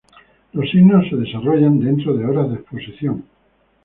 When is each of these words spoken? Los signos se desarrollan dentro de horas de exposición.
Los 0.53 0.67
signos 0.71 1.07
se 1.11 1.15
desarrollan 1.15 1.79
dentro 1.79 2.17
de 2.17 2.25
horas 2.25 2.49
de 2.49 2.55
exposición. 2.55 3.23